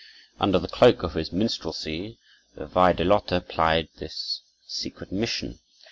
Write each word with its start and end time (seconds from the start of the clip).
Under 0.39 0.57
the 0.57 0.67
cloak 0.67 1.03
of 1.03 1.13
his 1.13 1.31
minstrelsy, 1.31 2.17
the 2.55 2.65
Wajdelote 2.65 3.47
plied 3.47 3.89
this 3.99 4.41
secret 4.65 5.11
mission. 5.11 5.59